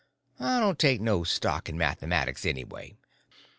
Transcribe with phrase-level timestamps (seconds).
[0.39, 2.95] I don't take no stock in mathematics, anyway.